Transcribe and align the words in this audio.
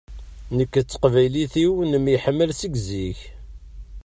Nekk 0.57 0.73
d 0.79 0.85
teqbaylit-iw 0.89 1.73
nemyeḥmmal 1.91 2.51
seg 2.59 2.73
zik. 2.87 3.19